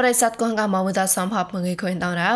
[0.00, 2.32] ប្រិស័តកងកមមតាសំភពមងេខុនតរោ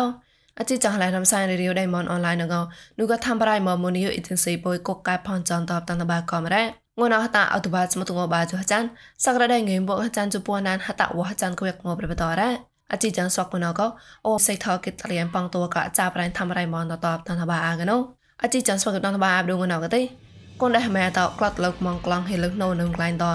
[0.59, 2.55] អចិចងឡៃរំសាយរីយដៃមនអនឡាញង
[2.99, 6.63] នូកថាំប្រៃមមនីយអ៊ីទិនស៊ីបុយកកកែផនចន្តបតន្តបាកំរ៉ា
[6.99, 8.87] ងួនអហតាអតុបាចមតុងបាចចាន់
[9.23, 12.49] សក្រដៃងេមបកចាន់ជពួនណានហតវះចាន់គួយកងប្របតរ៉ា
[12.91, 13.81] អចិចាំងសកណក
[14.25, 17.97] អូសៃថកិតរៀនបងតួកចាប្រៃធ្វើរៃមនតតបតនបាអាកណូ
[18.43, 20.01] អចិចាំងសកតនបាអាបដងណកទេ
[20.61, 23.25] កូនដែលម៉ែតក្លាត់លើកមងក្លងហេលឹកណូនឹងក្លែងត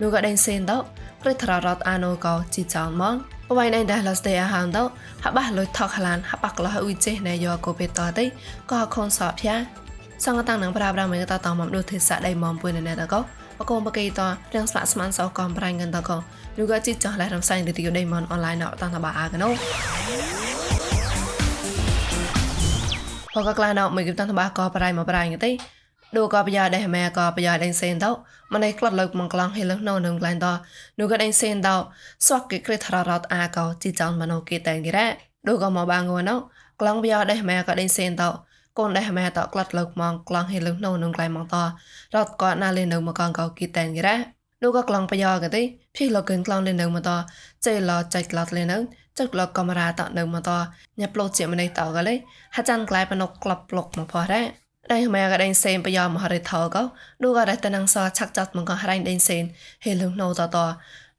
[0.00, 0.72] នោះក៏ដេញសេនត
[1.20, 4.82] ព្រឹត្ររត់អានូក៏ជីចាំងមក បបៃណៃដាឡស្ទេអាហានទៅ
[5.24, 8.24] ហបះលុយថកខ្លានហបះក្លោះអ៊ុយចេះណែយកកូពេតតៃ
[8.70, 9.54] ក៏ខុនសោភះ
[10.24, 13.20] សង្កតាំងនឹងប្រាប្រាមេកតតមកដូចទេសៈដៃមកពួយណែតកោ
[13.58, 14.20] បកុំបកេត
[14.54, 16.16] ទាំងស្លាក់ស្មានសោកំប្រាញ់ងិនតកោ
[16.60, 19.48] ឬក៏ជីចចោះឡែរំសាយរីយដៃមកអនឡាញអត់តាំងតបាអាកណូ
[23.34, 25.50] បកក្លានអត់មកគិតតាំងតបាក៏ប្រៃមកប្រៃងទេ
[26.15, 28.11] ดูก็ปยาได้แม่ก็ปยาได้เซนเตา
[28.51, 30.53] มันได้กลัดเลิกมังกลางให้เลิกนอนนึงกลานต่อ
[30.97, 31.73] นูก็ได้เซนเตา
[32.25, 34.99] สวักกิกริทรารอดอาก็จีจังมันโอเคแต่งกิแร
[35.45, 36.39] ดูก็มาบางวันเนาะ
[36.81, 38.29] กลางปยาได้แม่ก็ได้เซนเตา
[38.77, 41.55] กូនដែលម៉ែតក្លាត់លើកមកក្លងហេលឹងនៅនឹងក្លៃមកត
[42.15, 44.15] រត់ក៏ណាលេនៅមកកងកោគីតែនគេរ៉ា
[44.61, 45.61] នោះក៏ក្លងបយ៉កទេ
[45.95, 47.09] ភីលកឹងក្លងលេនៅមកត
[47.65, 48.77] ចេឡចៃក្លាត់លេនៅ
[49.17, 50.51] ចុកលកកាមេរ៉ាតនៅមកត
[50.99, 52.15] ញ៉ាប់ឡូជាម្នេះតក៏លេ
[52.55, 54.41] ហាចាន់ក្លៃបណុកក្លាប់ប្លុកមកផោះរ៉ា
[54.92, 56.82] ដៃម៉ែក៏ដេញសេនបយ៉មហរិថោក៏
[57.22, 59.44] នោះក៏រ៉េតនឹងសឆាក់ចាត់មកក៏រ៉ៃដេញសេន
[59.84, 60.58] ហេលឹងនៅតត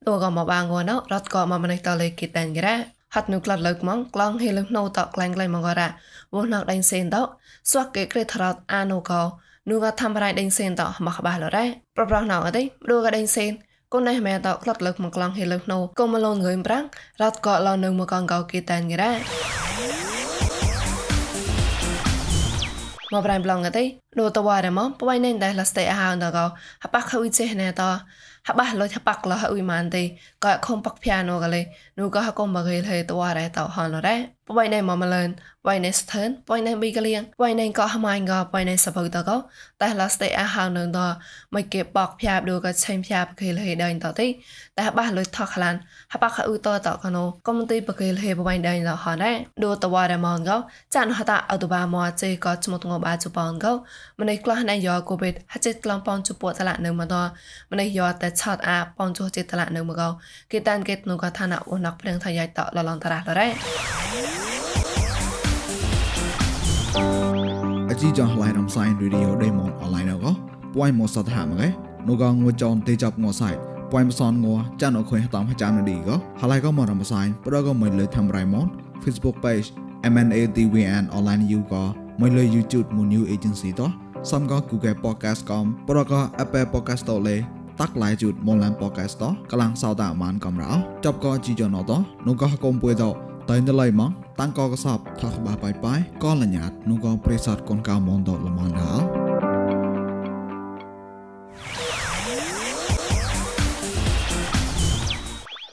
[0.07, 2.75] នោះក៏មកបាងងណរត់ក៏មកម្នេះតលេគីតែនគេរ៉ា
[3.13, 5.87] ហាត់នូក្លាត់លើកមកក្លងហេលឹងណូតក្លែងក្លែងមកករ៉ា
[6.35, 7.17] វោណកដេញសេនត
[7.71, 9.21] ស្វាក់គេក្រេត្រតអានូកោ
[9.69, 13.51] នូក៏ធ្វើប្រៃដេញសេនតមកបាឡរ៉ាប្រប្រោះណៅអត់ទេដូក៏ដេញសេន
[13.93, 16.85] កូនណេះមែតក្លាត់លើកមកក្លងហេលឹងណូកុំមឡូនងើយប្រាំង
[17.21, 19.68] រត់ក៏ឡនៅមកកងកោគេតែនគេរ៉ា
[23.11, 23.83] មកប្រៃប្លងអត់ទេ
[24.19, 26.45] ដូតវ៉ារ៉ាមកបបៃណេនដែលឡាស្តេអាហានតកោ
[26.83, 27.83] ហបខុយចេះណែត
[28.47, 30.03] ហបះលុយហបកលអ៊ុយម៉ានទេ
[30.43, 31.61] ក៏ខំបកភៀណូកលេ
[31.99, 34.17] នូក៏ហកុំបកេលហេតវ៉ារ៉េតហនរ៉េ
[34.49, 35.29] បបៃណេមកមលឿន
[35.65, 39.35] បបៃណេស្ថើនបបៃណេប៊ីកលៀងបបៃណេក៏ហម៉ាញ់ក៏បបៃណេសបតកោ
[39.81, 40.99] តែឡាស្តេអាហាននឹងត
[41.55, 44.27] មកគេបកភៀបដូក៏ឆេងភៀបកេលហេដៃតទេ
[44.77, 45.75] តែហបះលុយថខឡាន
[46.13, 49.33] ហបខអ៊ុតតកណូកុំទីបកេលហេបបៃដៃតហនរ៉េ
[49.63, 50.57] ដូតវ៉ារ៉េម៉ងក៏
[50.95, 53.73] ចានហតាអតុបាមកចេក៏ចមតងបាជប៉ុនក៏
[54.19, 57.15] ម្នេះខ្លះណៃយកកូបេតហចិត្តក្លំប៉នជពួតតឡានៅមកត
[57.71, 60.01] ម្នេះយកតែឆតអាប៉នចុះចិត្តតឡានៅមក
[60.51, 63.47] គេតានគេនូក៏ឋានៈអូនកព្រៀងថៃតលឡងតារះលរ៉េ
[67.89, 70.31] អជីចងឡៃរំសាយរីឌីអូដេម៉ុនអនឡាញក៏
[70.75, 71.67] ពួយមកសតហាមកឯ
[72.07, 73.49] នូក៏ងួចនទេចាប់ងសៃ
[73.91, 74.47] ពួយមសនង
[74.81, 78.65] ចានអខុយតាមចាំនឌីក៏ហឡៃក៏មករំសាយប្រក៏មិនលើធ្វើរៃម៉ុន
[79.03, 79.67] Facebook page
[80.13, 81.83] MNATVN online you ក៏
[82.21, 83.89] មិនលើ YouTube មួយ new agency តោះ
[84.31, 87.37] សំក៏ Google Podcast កំប្រក៏ Apple Podcast តលេ
[87.79, 90.71] តាក់ឡៃជូតមលាន podcast តកលាំងសោតាមានកំរោ
[91.05, 91.91] ចប់ក៏ជីយ៉ណត
[92.27, 93.03] នោះក៏កុំពួយត
[93.49, 99.18] តែនៅឡៃមកតាំងក៏កសបថកបាបាយបាយក៏លញ្ញាតនោះក៏ប្រេសតកូនកៅមនតលមនដល់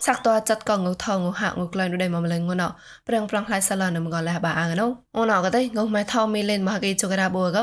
[0.06, 2.68] សាក់តចាត់កងងថងងហាក់ងក្លែងដូចមកម្លេងងណោ
[3.08, 4.86] ប្រងប្រងខ្លាយសាឡានមងលះបាអាងណោ
[5.18, 7.58] ងណោក៏ទេងម៉ែថោមីលេនមកគេជករាបួក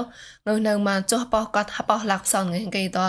[0.55, 2.99] ងនៅមកចុះប៉ោះកាត់ប៉ោះលាក់ផ្សនងគេត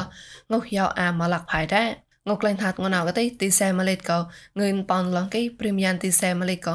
[0.52, 1.88] ងយោអាមកលាក់ផៃដែរ
[2.28, 4.18] ងក្លែងថាត់ងណៅក៏ទេទីសែម៉ាឡេតក៏
[4.60, 6.74] ងឿនប៉នឡងគេព្រីមយ៉ាងទីសែម៉ាឡេតក៏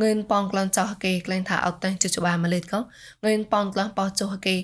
[0.00, 2.80] ងឿនប៉នក្លងចោះគេក្លែងថាអត់តែជិះច្បាម៉ាឡេតក៏
[3.24, 4.54] ងឿនប៉នក្លងប៉ោះចោះគេ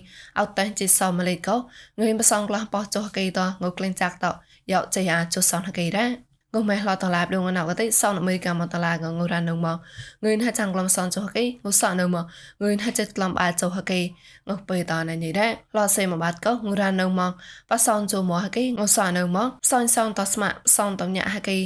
[0.41, 1.57] អត់តែជិះសម៉ាឡេតក៏
[2.01, 4.27] ងឿនបសងក្លងប៉ោះចោះគេតងក្លែងចាក់ត
[4.73, 9.77] យកចេះអាចុះសនគេដែរ ងម៉ែឡតឡាបដងណៅកតៃសោនអមេរិកាមកតឡាងងរ៉ាននងមក
[10.25, 12.25] ងឿនហាចាំងក្លំសនចុះកេងសននៅមក
[12.63, 14.05] ងឿនហាចិត្តក្លំអាចចុះកេង
[14.69, 17.33] បេតណញីដែរឡសេមកបាត់កងរ៉ាននងមក
[17.71, 21.63] ប៉សនចុះមកកេងសននៅមកសនសនតស្មាសនតំញាហកេង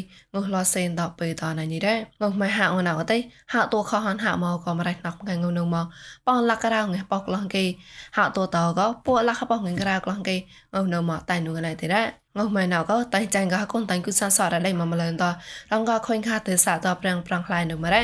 [0.54, 1.98] ឡសេនតបេតណញីដែរ
[2.30, 3.18] ងម៉ែហាអណៅកតៃ
[3.52, 5.86] ហាតួខហនហាមកក៏មរៃណក់កងនៅមក
[6.26, 7.64] បងលករៅងបកឡងកេ
[8.16, 10.40] ហាតួតក៏ពួកលកបងក្រៅក្លងកេង
[10.94, 15.24] នៅមកតែនោះណៃទេដែរ ងោះម៉ែណៅក៏តៃចាញ់ក៏កូនតៃគូសាសរដៃមកមលនត
[15.72, 18.02] រងក៏ខុញខាទេសាតប្រាំងប្រាំងខ្លាយនៅមរ៉ា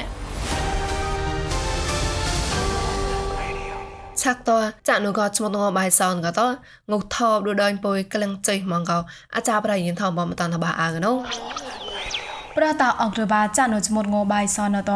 [4.23, 4.51] ឆាក់ត
[4.89, 6.41] ចាក់នូក៏ឈ្មោះងបាយសនក៏ត
[6.91, 8.99] ងុថបដូចដើញពុយក្លឹងចេះមកក៏
[9.35, 11.13] អាចារ្យប្រៃយិនថបំតាន់តបាអាកណូ
[12.59, 14.93] ប្រតាអង្ក្របាចានុស្មុតងបាយសនត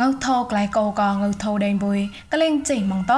[0.00, 1.98] ងៅថោក្លៃកោកងៅថោដេងបុយ
[2.32, 3.14] កលេងចេះម៉ងត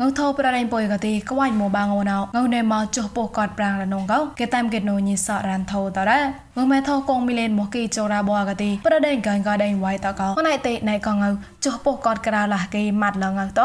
[0.00, 6.20] ងៅថោប្រដេងបុយកទីក្វាញ់មកបាងអូណៅងៅណេមកចុះពោះកតប្រាំងរនងកោគេតាមកេតណូញីសរានថោតរ៉ា
[6.56, 11.28] ងៅម៉ែថោកងមីលេនមកគីចោរាបកទីប្រដេងកងកដេងវ៉ៃតកោណៃតេណៃកងៅ
[11.64, 13.62] ចុះពោះកតក្រាលះគេម៉ាត់លងៅត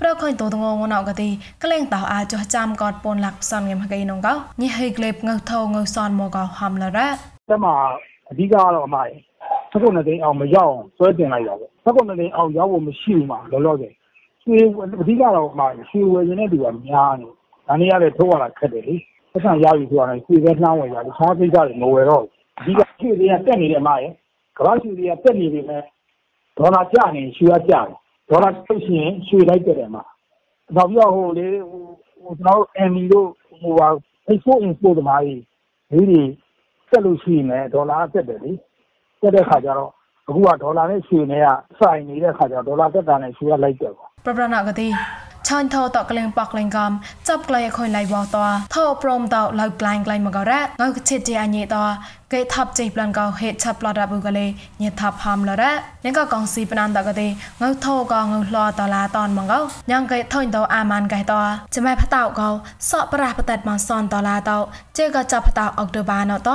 [0.00, 1.28] ប្រខុញតតងងណៅកទី
[1.62, 9.14] ក្លែងតោអាចោះចាំកតពនលាក់ផ្សនងេមកេនងកោញីហេក្លេបងៅថោងៅសនមកកោហំលរ៉ាតែមក အဓိကကတော့အမရေ
[9.70, 13.92] သက္ကုဏသိန်းအောင်မရောက်အောင်ဆွဲတင်လိုက်တာပေါ့သက္ကုဏသိန်းအောင်ရောက်ဖို့မရှိဘူးမှာလောလောဆယ်
[14.42, 14.58] ရွှေ
[15.00, 17.28] အဓိကတော့အမရေရွှေဝယ်ခြင်းတဲ့သူကများနေ
[17.66, 18.94] ဒါနေရလဲထုတ်ရတာခက်တယ်လေ
[19.32, 24.08] ပတ်စံရယူဆိုတာရွှေပဲနှောင်းဝယ်တာတခြားကိစ္စတွေမဝယ်တော့ဘူးအဓိကရွှေတွေကတက်နေတယ်အမရေ
[24.56, 25.82] ကမ္ဘာရွှေတွေကတက်နေပြီမဲ့
[26.58, 27.86] ဒေါ်လာကျနေရွှေကကျတယ်
[28.28, 30.02] ဒေါ်လာထုတ်ရှင်ရွှေလိုက်တက်တယ်မှာ
[30.74, 33.28] နောက်ပြီးတော့ဟိုလေဟိုကျွန်တော်တို့ ME တို့
[33.60, 33.88] ဟိုဟာ
[34.30, 35.40] export import တမားကြီး
[36.10, 36.20] ဒီ
[36.93, 38.51] တွေတက်လို့ရှိရင်ဒေါ်လာတက်တယ်လေ
[39.21, 39.91] တက်တဲ့ခါကျတော့
[40.27, 41.49] အခုကဒေါ်လာနဲ့ရွှေနဲ့က
[41.79, 44.87] စိုင်နေတဲ့ခါကျတော့ဒေါ်လာတက်တာနဲ့ရွှေကလိုက်တယ်ပေါ့ ប្រប្រណកទី
[45.47, 46.91] ឆាញ់ថោតក្លែងប៉ក្លែងកំ
[47.27, 48.37] ចាប់ក្លែងខុញឡៃបោត
[48.75, 51.75] ថោព្រមតឡៅក្លែងក្លែងមកករ៉ាងៅកជិតជាអញេត
[52.34, 54.46] គេថាប់ចេប្លន់កោហេតឆាប់ឡដាបុកលេ
[54.82, 55.72] ញេថាប់ហាំឡរ៉ា
[56.04, 57.26] ញកកងស៊ីបណានតកទេ
[57.62, 59.60] ងៅថោកងៅឡតឡាតនមកោ
[59.90, 61.34] ញ៉ងគេថុញតអាម៉ានកែត
[61.74, 62.48] ចម៉ែផតោកោ
[62.90, 64.58] សក់ប្រះបតាត់មកសនតឡាតោ
[64.98, 66.50] ជេកចាប់ផតោអុកតូបាណត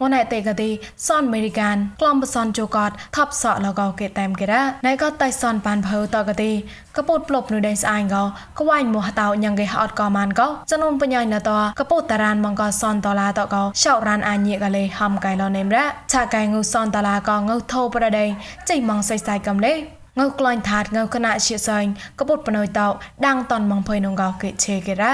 [0.00, 0.70] ងួនឯតេកទី
[1.06, 6.50] សនអមេរិកានក្លំបសនជូកតថាប់សក់លកោគេតែមគេរ៉ាណៃក៏តៃសនបានភៅតកទី
[6.96, 8.22] កពុតប្លប់នុដេស្អាញកោ
[8.58, 18.24] ក្វាញ់មោះតោញ៉ងគេហត់កោម៉ានកោចនុនបញ្ញាណតកពុតតារានមកកោសនតឡាតកោឆោរានអាញេកលេហំកៃឡនេមរ៉ាឆាកៃងូសនតឡាកោងៅថោប្រដេ
[18.70, 19.74] ចៃម៉ងសៃសៃកំលេ
[20.18, 21.84] ងៅក្លាញ់ថាតងៅគណៈជាសែង
[22.18, 22.88] កពុតបណយតោ
[23.26, 25.12] ដាងតនម៉ងភុយនងកោគេឆេគេរ៉ា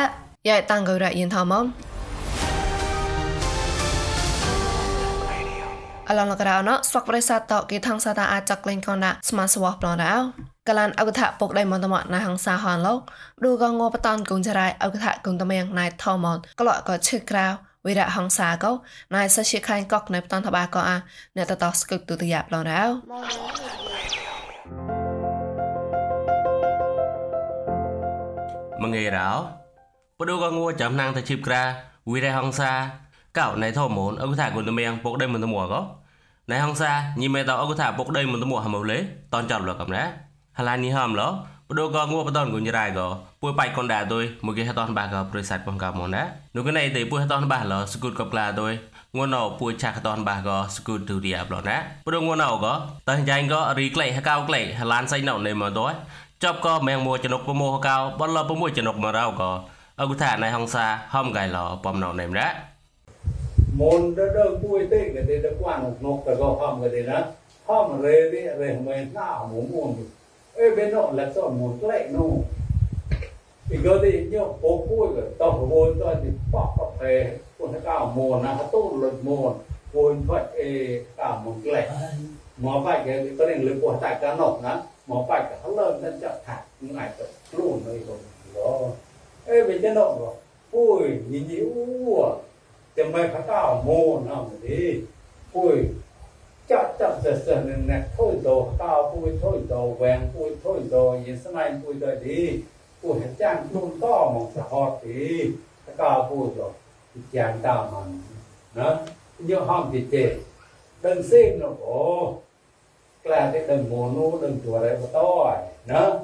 [0.49, 1.67] យ៉ែតាំងកោរ៉យិនថោម៉ម
[6.09, 10.15] អឡងលករណស្វកប្រិស័តតគេថងសាតាអាចក្លែងកនណាស្មាសវះប្លនរោ
[10.69, 12.99] កលានអកថាពុកដៃមន្តមណៃហងសាហនលោក
[13.45, 17.47] ឌូកងបតនកុងចរៃអកថាកុងតមៀងណៃថោមនក្លក់ក៏ឈឹកក្រៅ
[17.87, 18.73] វិរៈហងសាកោ
[19.15, 20.97] ណៃសជាខាញ់កកនៅបតនតបាកោអា
[21.37, 22.83] អ្នកតតស្កឹកទុតយ៉ាប្លនរោ
[28.83, 29.31] មងេរោ
[30.19, 31.63] បដូកងួចំណាងទៅជីបក្រា
[32.11, 32.73] វិរៈហង្សា
[33.39, 35.81] កោណៃធមូនអុថាគុនតមៀងពុកដៃមិនតមួកោ
[36.51, 36.91] ណៃហង្សា
[37.21, 38.99] ញីមេតអុថាពុកដៃមិនតមួហមលេ
[39.33, 40.05] តនចតលកំណា
[40.59, 41.23] ហឡានីហមឡ
[41.73, 43.09] បដូកងួបតនគុនរ៉ៃកោ
[43.43, 46.23] ពួយបៃកនដាទុយមកគេហតនបាកោប្រិស័តបងកមណា
[46.55, 48.73] នោះកណៃទេពួយហតនបាឡសគុតកក្លាទុយ
[49.17, 51.77] ងួនអពួយឆាកតនបាកោសគុតទូឌីអាប្លណា
[52.07, 52.75] បដូងួនអកោ
[53.09, 55.93] តះចាញ់កោរីក្លេហកៅក្លេហឡានសៃណោនេមកទុយ
[56.45, 59.51] ចប់ក៏មៀងមួចំណុកប្រមោះកៅបលប្រមួយចំណុកមករោក៏
[60.01, 62.49] អគុថាណៃហងសាហំកៃឡបំណោនេមរ៉ា
[63.81, 66.91] môn đó đó vui tê cái tê đó quan một nộp cái gò hòm cái
[66.95, 67.21] tê đó
[67.67, 70.20] hòm rê đi rê mày nào muốn muốn đi ê bên
[70.77, 72.25] benno la so mo tre no
[73.71, 77.39] thì cơ thì nhớ bố cuối rồi tao phải bôi thì bóc bóc thề.
[77.59, 78.93] Con cái cào mồ na cái tốt
[79.23, 79.55] mồ.
[79.93, 81.91] Bôi phải ê cào một lẻ
[82.57, 84.77] mỏ phải cái cái này lực của tại cá nọc nè
[85.07, 86.63] mỏ phải cái hắn lên nên chặt thả.
[86.81, 87.11] Những ngày
[87.53, 88.19] luôn rồi.
[88.55, 88.91] Rồi
[89.47, 90.35] ê về trên nọ rồi
[90.73, 91.69] ôi, nhìn nhíu
[92.25, 92.31] à.
[92.97, 94.69] thì mày phải cào mồ nào mà
[95.53, 95.85] ôi
[96.71, 100.81] chấp chấp sợ sợ nên nè thôi đồ cao vui thôi đồ vàng vui thôi
[100.91, 102.63] đồ yên sân này vui đời đi
[103.03, 105.47] vui hết trang luôn to một sợ họ thì
[105.97, 106.71] tao vui rồi
[107.33, 107.99] chàng tao mà
[108.75, 108.97] nó
[109.39, 110.37] nhớ hòm thì chê
[111.03, 112.35] đừng xin nó khổ
[113.25, 115.57] là cái đừng mồ nu đừng chùa đấy mà to
[115.87, 116.19] nó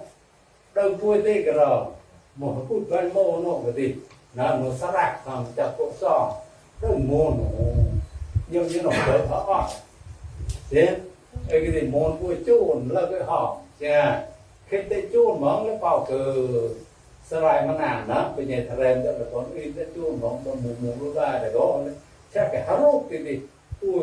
[0.74, 1.84] đừng vui tê cái rồi
[2.36, 3.94] mồ phút gần mồ nó cái gì
[4.34, 6.32] nó nó sát rạc thằng chặt cuộc sống
[6.82, 7.74] đừng mồ nu
[8.48, 9.62] nhưng như nó đỡ thở
[10.70, 10.96] thế,
[11.48, 13.56] cái gì môn của chôn là cái họ.
[13.80, 14.26] Nha
[14.68, 16.34] khi tới chôn món nó bảo cờ
[17.26, 20.18] sơ lại mà nản đó bây giờ thằng em đợi là con in tới chôn
[20.20, 21.78] món con mù mù lúc ra để đó
[22.34, 23.40] chắc cái hát rốt cái gì.
[23.80, 24.02] Ui,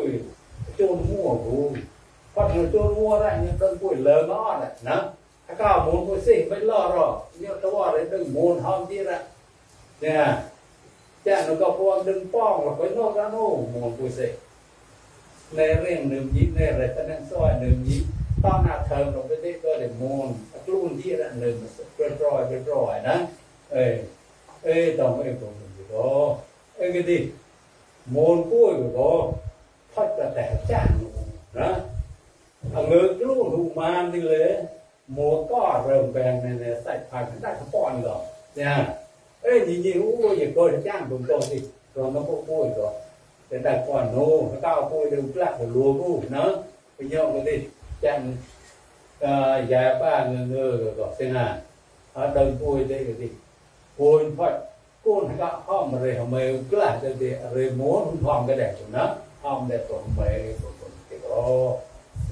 [0.78, 1.72] chôn mua rồi.
[2.34, 5.02] Phát người chôn mua ra nhưng con buổi lớn nó này nè
[5.46, 7.18] các cao môn của sinh vẫn lo rồi.
[7.38, 9.22] Nhưng tao bảo đấy, đừng môn hom chi ra.
[10.00, 10.42] Dạ.
[11.24, 14.34] Chà chắc nó có phong đừng phong là phải nó ra nó môn của sinh
[16.12, 17.96] នឹងញីនៅរតនសោនឹងញី
[18.44, 20.28] តោះណាធើមរបស់ទេក៏ដែលមូន
[20.64, 21.54] ខ្លួនទៀតនឹង
[21.96, 23.16] ប្រត្រយប្រត្រយណា
[23.74, 23.86] អេ
[24.66, 25.66] អេតោះអេកុំទៅ
[26.80, 27.18] អេគេទី
[28.14, 29.12] មូនគួយក៏
[29.92, 30.90] ផត់តែចាស់
[31.58, 31.68] ណា
[32.76, 34.46] អើមើលខ្លួនហូម៉ានទីលើ
[35.16, 38.16] មកក៏រើមបែងនៅសាច់ផាក់ដាក់កប៉ុនក៏
[38.60, 38.74] ណា
[39.46, 41.58] អេញីញីអូយកក៏ចាំបងក៏ទី
[41.94, 42.88] ព្រមទៅពួយក៏
[43.46, 44.16] แต่แต่ก่อนโน
[44.48, 46.50] เขาก้าวโคยเดินกลับหัวรัวผู้เนาะ
[46.94, 47.56] ไปเยอะกันดิ
[48.04, 48.20] จัง
[49.72, 51.46] ยายป้าเงือเงือกอกเสงา
[52.32, 53.28] เดินปุยได้กันดิ
[53.94, 54.54] โคนพอด
[55.04, 59.04] ก้นก็ห้อมเรหเมลกล้าจะเดเรมอนห้อมก็ได้ถูกนะ
[59.42, 61.46] ห้อมได้ตัวเมลตัวคนเก็บรอ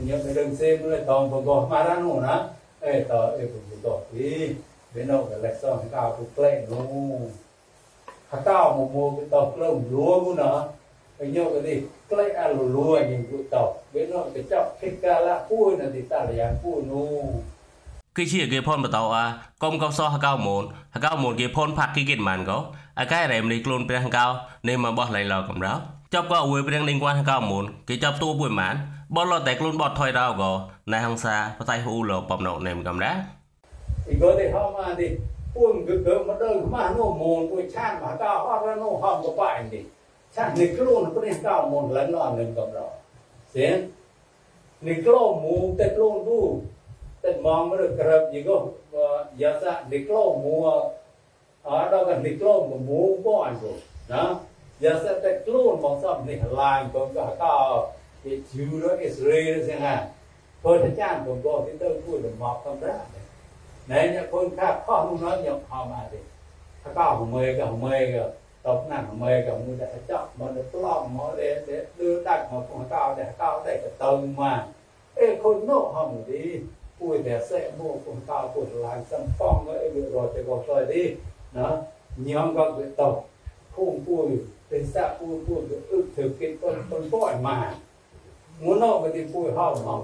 [0.06, 2.36] เนี่ยไปเดินเส้นเลยตองปกอบมาร้านหนูนะ
[2.80, 4.36] เอ้ต่อเอ้ผมปกอบที่
[4.90, 6.80] เป็นเอาแต่เล็กซ่อนข้าวไปเกล้งหนู
[8.30, 10.58] ข้าวหมูหมูไปต่อเกล้งรัวกูเนาะ
[11.22, 14.76] เอ nhớ cái gì cái à lù lùa những vụ tàu bên nó cái chọc
[14.80, 17.06] cái ca lá cua là thì ta là dạng cua nu
[18.16, 19.24] គិជាគេផនបតោអា
[19.62, 20.62] កុំកោសោះកៅមូន
[20.94, 22.58] ហកៅមូនគេផនផាក់គីគិតម៉ានកោ
[23.00, 24.24] អាកែរែមនេះខ្លួនព្រះកៅ
[24.68, 25.72] នេះមកបោះឡៃឡកំរោ
[26.14, 28.74] ចប់ក៏អួយព្រះនឹងគួនហកៅមូនគេចាប់ទួពួយម៉ាន
[29.16, 30.50] បលតែខ្លួនបត់ថយរោក៏
[30.92, 33.12] ណៃហងសាបតៃហ៊ូលបំណោនេមកំរ៉ា
[34.06, 35.06] thì có thể họ mà thì
[35.54, 38.10] buồn cứ cứ mà đơn mà nó mồn tôi chan mà
[40.36, 42.86] ចានិគ្រូនព្រះកោមុនលឹងអត់នឹងកំរោ
[43.54, 43.78] សេន
[44.88, 46.40] និគ្រូមូតែខ្លួនគូ
[47.22, 48.58] តែមកមើលក្រើបយីក៏
[49.40, 52.54] យ៉ាសានិគ្រូមូអត់ដល់កនិគ្រូ
[52.88, 53.76] មូក៏អញ្ចឹង
[54.12, 54.24] ណា
[54.84, 57.56] យ៉ាសាតែខ្លួនមកសពនេះឡាញក៏ក៏កោ
[58.24, 59.94] គេជឿរអ៊ីស្រាអែលសិង្ហា
[60.62, 62.96] ព្រោះអាចារ្យក៏ក៏ទៅគួរទៅមកកំប្រា
[63.90, 66.20] ណែអ្នកខ្លួនថាខុសនោះខ្ញុំខំអត់ទេ
[66.82, 68.24] ថាកោហមេកោហមេកោ
[68.65, 74.53] ตบหน้าของเมย์กับมือแต่เจาะมันจะปล้องมันเด็ดเด็ดดื้อดักของของก้าวแต่ก้าวได้ก็ตรงมา
[75.15, 76.43] เอ้คนโน่ห้องดี
[76.97, 81.03] พูดแต่เสะโม่ของก้าวพูดลายสัมป้องก็ไอ้เรื่องรอจะบอกซอยดี
[81.57, 81.69] นะ
[82.33, 83.15] ย้อมก็เป็นตบ
[83.75, 84.23] พุ่งพูด
[84.67, 87.57] เป็นแซ่พูดพูดอึดถือกินต้นต้นป้อยมา
[88.63, 89.99] งูโน่ไปที่พูดห้องห้อง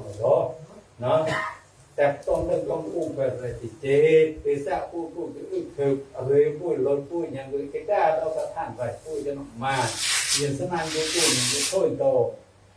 [1.02, 1.20] เนาะ
[1.98, 3.86] แต่ต้องเรื่องต้องพูดไปอะไรติเจ
[4.42, 9.76] ไปแซ่พูดพูดอึถึกอะไรพูดลดพูดอย่างอื่นก็ได้เอากระท่านไปพูดจะนมา
[10.34, 12.06] เรียนสนานดูพูดอย่างนี้ช่วยโต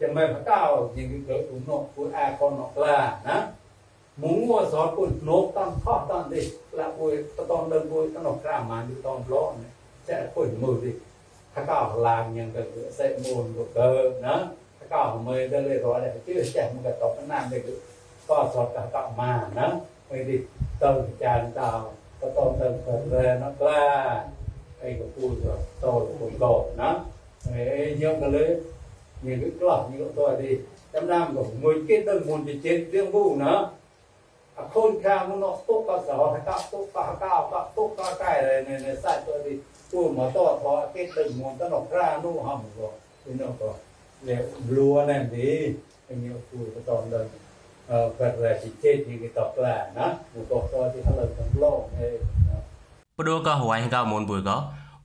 [0.00, 0.62] จะไม่พระเก้า
[0.95, 3.38] อย่างนี้เกิดอุ่นนกพูดอาคนนกลานะ
[4.19, 6.43] หมุงมัวสอนพูดนกต้องทอดต้องดิ
[6.78, 7.11] ละพูด
[7.50, 9.52] ต้องเดินพูดต้องนกกล้ามาดูต้องร้อน
[10.09, 10.90] จะพูดมือดิ
[11.55, 14.37] พระเก้าลางอย่างเกิดเสมูลก็เกิดนะ
[14.78, 17.89] พระเก้าเมย์ได้เลยร้อยเลยชื่อแจ้งมันก็ตอบนานเลย ก็สอดกับกลับมานะไม่ได้ต้องจานดาวก็ต้องเติมเปิดเลยนะกล้าไอ้ก็พูด
[18.32, 19.68] ក៏សតតមាណា
[20.10, 20.42] ពេលនេះ
[20.82, 20.92] ទៅ
[21.24, 21.72] ចានតោ
[22.20, 23.84] ក៏តទៅទៅរែណាក្លា
[24.82, 25.54] អីក៏ពូតទៅ
[26.20, 26.90] ពូតក៏ណា
[27.48, 28.46] អីយើងក៏លើ
[29.26, 30.52] មានគឺក្លោះយកទៅទី
[30.94, 33.54] ចំណាំក៏មួយគេទៅមុនជាចិត្តរឿងគូណា
[34.58, 38.34] អខូនខាងនោះទុកក៏សហកទុកក៏កោក៏ទុកក៏កែ
[38.68, 39.54] នៅសាច់ទៅទី
[39.92, 42.90] ពូមកតបគេទៅមុនទៅនោះក្រានោះហំក៏
[43.24, 43.72] ពីនោះក៏
[44.28, 44.38] លើ
[44.76, 45.62] លួណែនេះ
[46.08, 47.40] ខ្ញុំពូតតដល់
[48.19, 52.17] perversiteit yang kita pelan nah bukan kau di halau tenggelam eh
[53.19, 54.57] ព្រោះក៏ហួយហៅមុនពួយក៏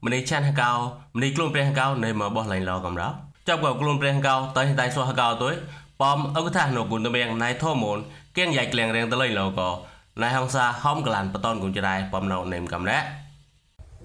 [0.05, 0.69] ម្នេះឆានហៅ
[1.15, 3.07] ម្នេះខ្លួនព្រះហៅនៃមកបោះលែងឡកំរោ
[3.47, 5.53] ចាប់ក៏ខ្លួនព្រះហៅតៃតៃសោះហៅទុយ
[6.01, 7.97] ប៉មអង្គថានៅគុណតម្រៀងណៃធមូន
[8.37, 9.69] គៀងយ៉ៃក្លៀងរៀងទៅលែងឡក៏
[10.23, 12.99] ណៃហងសាហំក្លានបតនគុណចរៃប៉មនៅនេមកំរ៉ា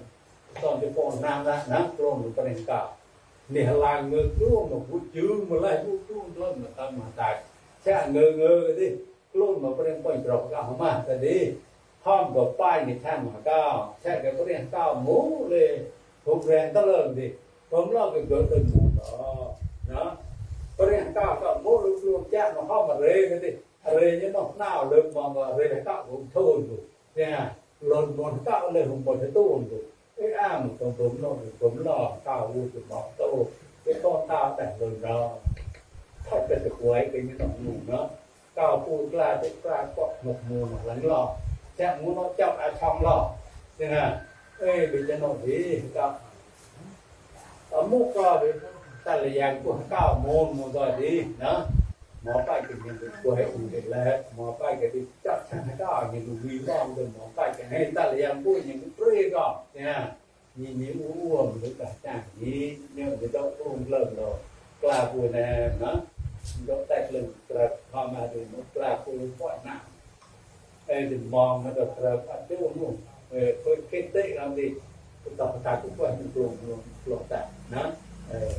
[0.63, 2.97] son cho bổ nam ra đó luôn được có đến cao
[3.55, 7.31] នេះឡាងងើខ្លួនមកពុជឺម្លេះពុខ្លួនខ្លួនមកតាមមកតា
[7.87, 8.87] ចាងើងើទេ
[9.33, 11.15] ខ្លួនមកព្រៀងប៉ុញប្រកកមកតែ
[12.07, 13.65] ห้อมกับป้ายนี่แท่งมาก้า
[14.01, 15.19] แท่งกับเรียนก้าหมู
[15.51, 15.71] เลย
[16.25, 17.27] ผมเรียนตะเลิงดิ
[17.71, 19.49] ผมเล่าไปเกิดเป็นหมูเนาะ
[19.93, 20.07] นะ
[20.87, 23.51] เรียนก้าก็หมูลูกลูกแจ้งมาห้อมมาเรยกันดิ
[23.95, 26.81] เรยนี่ต้องหน้าเลิกมองว่าเรยก้าผมทุนอยู่
[27.15, 27.37] เนี่ย
[27.89, 29.83] หล่นบนก้าเลยผมบนตู้อยู่
[30.17, 33.33] ไอ้อ้ามของผมเนาะผมหล่อก้าวูจะบอกตู้
[33.83, 35.17] ไอ้ก้อนตาแต่หล่นเรา
[36.27, 38.07] ถ้าเป็นตะกวยเป็นนี่ต้องหนุ่มเนาะ
[38.59, 41.29] ก้าพูดกล้าเป็นกล้าก็หมกมูหลังหลอก
[41.77, 43.31] chạm muốn nó chạm ở trong lò
[43.79, 44.25] thế là,
[44.61, 46.13] ê, bị cho nó gì chạm
[47.71, 48.49] ở múc co bị
[49.05, 51.67] ta là dạng của cao môn một rồi đi, đó.
[52.23, 55.61] Mà tay cái gì của hệ ủng định là mà phải cái gì chắc chắn
[55.69, 58.59] là cao những cái vui vọng rồi mà tay cái này, ta là dạng của
[58.67, 60.13] những cái prê gọ thế là,
[60.57, 64.35] nhìn những uống uống với cả chẳng gì nhưng mà cái đâu uống lần rồi
[64.83, 65.95] là của này nó
[66.67, 69.79] đó tại lần là họ mà thì nó là của mọi nặng.
[70.86, 72.94] ดูมันกล้าพูดปล่อยหน้าไอ้ถึงมองมันก็กระอัดเจ้านุ่ม
[73.32, 74.68] เออเคยคิดได้เราดิ
[75.40, 77.42] ต่อตาทุกวันมันกลุ่มกลุ่มกลุ่มแต่
[77.76, 77.84] นะ
[78.30, 78.52] เออ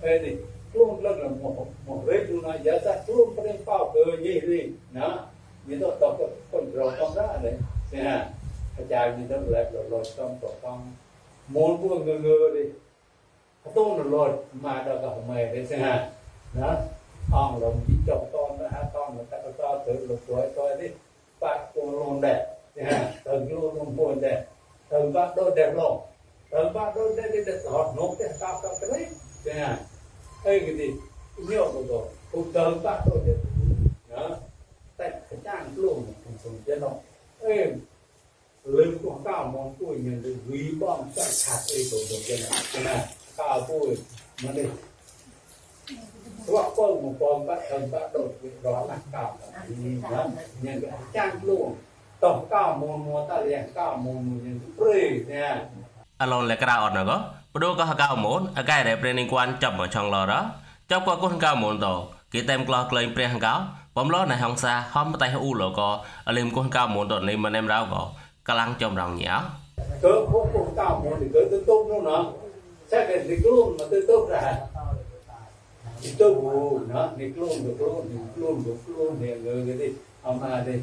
[0.00, 0.32] เออดิ
[0.72, 4.00] luôn lần là một một vết luôn là giá sát luôn có đến bao cơ
[4.22, 4.62] gì đi
[4.92, 5.18] nó
[5.66, 7.54] như tôi tập cái con rồi con đó đấy
[7.92, 8.30] xem ha
[8.76, 10.92] cái chài như tôi lại rồi rồi trong tổ con
[11.48, 12.70] muốn mua ngơ ngơ đi
[13.74, 16.10] tôn rồi rồi mà đâu cả mày đấy xem ha
[16.54, 16.76] đó
[17.32, 20.46] ông là chỉ chồng con đó ha con người ta có to tự lục tuổi
[20.56, 21.03] tôi đi bác cô luôn đẹp
[21.91, 22.45] luôn đẹp.
[23.23, 24.45] Từng vô luôn luôn đẹp.
[24.89, 25.99] Từng bát đôi đẹp lồn
[26.51, 29.05] từng bát đôi đẹp đi đẹp hot nốt đẹp cao cao cái đấy
[29.43, 29.59] thế
[30.43, 30.91] ấy cái gì?
[31.37, 32.07] Nhiều của tôi.
[32.31, 33.37] Cũng từng bát đôi đẹp.
[34.09, 34.29] Đó.
[34.97, 37.01] Tại cái trang luôn không sống chết đâu
[37.41, 37.73] ấy
[38.63, 42.37] lưng của cao mong tuổi nhìn được quý bom chắc sạch ấy cũng sống cái
[42.37, 43.05] này, cái này
[43.37, 43.97] cao tuổi
[44.43, 44.63] mà đi
[46.47, 48.29] Rõ bông một bom bắt thân bắt đột
[48.63, 49.37] đó là cao
[49.67, 50.25] nhìn đó
[50.61, 51.75] nhân cái trang luôn
[52.19, 55.65] tổng cao môn môn ta liền cao môn môn nhân free nha
[56.21, 57.11] អឡូនលេក្រៅអត់ណក
[57.53, 60.33] បដូកោហកៅមូនអកែរ៉េប្រេនីគួនចាប់មកឆងឡរ
[60.91, 61.87] ចាប់កោគុនកៅមូនត
[62.33, 63.53] គេតែមក្លោះក្លែងព្រះហង្កៅ
[63.97, 65.81] បំលោណៃហងសាហំតៃអ៊ូលក
[66.27, 67.83] អលឹមគុនកៅមូនតនេះមិនអែមរៅក
[68.47, 69.35] កំឡាំងចំរងញ៉ា
[70.01, 72.25] cớ phố cùng cao môn thì cớ tư tung luôn nó
[72.91, 74.74] sẽ cái nghịch luôn mà tư tung ra thì tư vụ nó
[76.01, 80.73] itu bu na niklon niklon niklon niklon ne người cái đi ông mà đi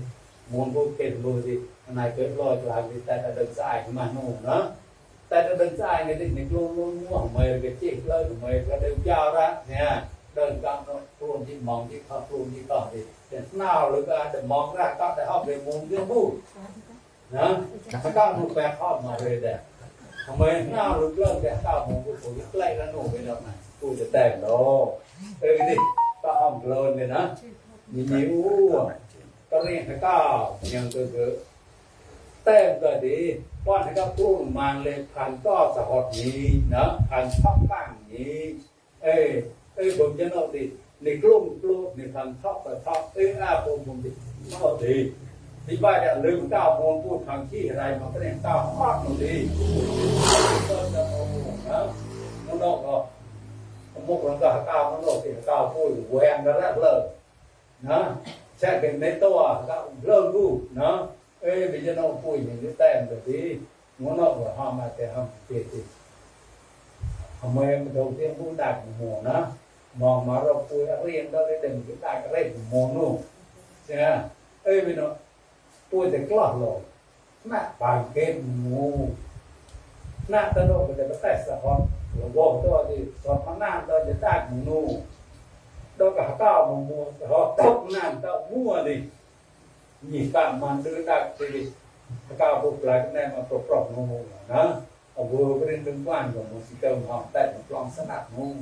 [0.50, 3.84] muốn vô kết vô đi này cái lo cho anh đi tại ta đừng sai
[3.90, 4.70] mà nó nó
[5.28, 8.80] tại ta đừng sai cái đi niklon luôn muốn mày cái chiếc lên mày cái
[8.80, 10.02] đều giao ra nè
[10.34, 13.00] đơn cam nó luôn đi mong đi khóc luôn đi tỏ đi
[13.30, 16.32] để nào lúc ta để mong ra các đại học để muốn cái bu
[17.30, 17.56] nó
[18.14, 19.58] các một bé học mà về đẹp
[20.26, 20.42] ทำไม
[20.72, 24.46] หน้าลุกเลิกแต่ข้าวผมก็ผมไล่ละหนูไปแล้วนะ กูจะแต่งโล
[25.40, 25.76] เออดิ
[26.22, 27.22] ก็ห้องเลินเลยนะ
[27.92, 28.32] มีนิ้ว
[29.50, 30.34] ก็เรียกให้ก้าว
[30.74, 31.34] ยังเกิด
[32.44, 33.18] แต่งก็ดี
[33.66, 36.40] ว่าให้ก้าวตู้มันเลยพันก็สะหดนี้
[36.74, 38.36] นะพันท็อปตั้งนี้
[39.02, 39.26] เอ้ย
[39.74, 40.62] เอ้ยผมจะนอกดิ
[41.02, 44.10] ในกลุ่มกลุ่มในพันท็อปกับท็อปเอ้ยอาผมผมดิ
[44.52, 44.94] นอกดี
[45.66, 49.34] ที่ว่านจะลืมก้าวมงพูดทางที่อะไรมันก็เนี่ยก้าวมากหนูดี
[50.68, 51.22] ก็จะโอ้
[51.70, 51.80] นะ
[52.46, 52.94] นนอกก็
[54.06, 56.74] mụ nó cả cao nó nổi thì cao phổi của em nó rác
[57.82, 58.12] nó
[58.60, 61.06] chạy cái mấy to cao lơ gu nó
[61.40, 63.56] ê bây giờ nó phổi những cái tem rồi đi
[63.98, 64.24] muốn nó
[64.56, 65.78] họ mà thì hầm tiền thì
[67.40, 69.46] hầm em đầu tiên cũng đạt mùa nó
[69.94, 73.18] mà mà rồi phổi đã riêng đó để đừng cái đạt cái này mùa nụ
[73.88, 74.28] chưa
[74.62, 75.08] ê bây nó
[75.92, 76.80] phổi thì lọt rồi
[77.44, 78.34] nè bàn kết
[78.70, 79.08] mù
[80.28, 81.86] nè tao đâu phải để bắt tay sao
[82.20, 84.86] របស់ទៅទីសពណាទៅជាតាក់នោះ
[85.98, 87.00] ដល់កតោមកមួ
[87.32, 87.60] រត់ត
[87.96, 89.00] ណានតមួនេះ
[90.12, 91.48] នេះកម្មមិនទៅដាក់ទី
[92.40, 94.12] កៅពួកផ្លែណែមកប្រប្រងង
[94.52, 94.62] ណា
[95.18, 98.54] អវរព្រិនទាំងបានក៏មកស៊ីទៅមកតែមកឡងស្នាប់ងង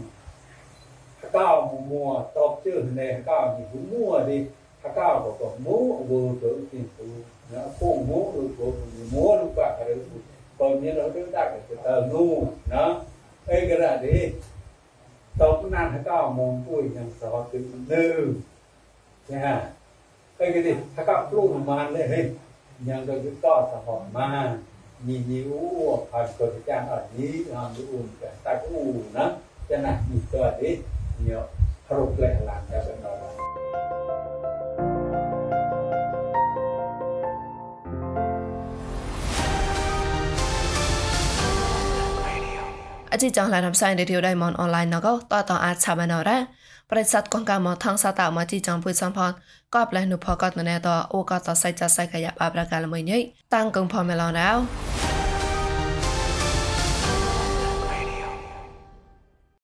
[1.36, 1.48] កៅ
[1.90, 2.04] មួ
[2.36, 4.42] តបជើណែកៅនេះមួនេះ
[4.82, 7.06] កៅក៏ក៏មួអវរទៅទីពូ
[7.52, 8.66] ណាពូមួឬពូ
[9.14, 9.96] មួឬបាក់ឬ
[10.58, 12.32] ពូមានរត់ដាក់ទៅទៅនោះ
[12.72, 12.84] ណា
[13.50, 14.32] ấy cái là đi
[15.38, 18.34] tóc nan hay cao mồm vui nhàng sọ từ từ
[19.28, 19.70] nha
[20.38, 22.34] ấy cái gì hay cao tru màn đấy hình
[22.78, 24.56] nhàng rồi cứ to sọ hỏng mà
[25.06, 25.58] nhìn nhíu
[26.10, 29.30] hoàn cầu cái trang ở nhí hàm cái ùn cái tai cái ù nó
[29.68, 30.78] cho nên nhìn cơ đi
[31.26, 31.42] nhớ
[31.90, 32.80] rụt lại làm cái
[43.12, 46.38] អជីចងឡានំសៃឌីយដៃមនអនឡាញណកតតអាចឆាបណរ៉ា
[46.90, 49.32] ប្រិស័តកងកាមថងសាតាមកជីចងពុយសំផត
[49.74, 53.18] ក៏ផ្លែនុផកតណែតអូក៏តសៃចសៃកយ៉ាបាប្រកាលមួយញី
[53.54, 54.50] តាំងកងផមេឡនរោ